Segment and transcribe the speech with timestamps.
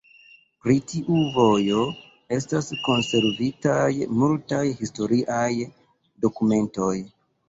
[0.61, 1.81] Pri tiu vojo
[2.37, 3.83] estas konservitaj
[4.21, 5.51] multaj historiaj
[6.27, 6.95] dokumentoj.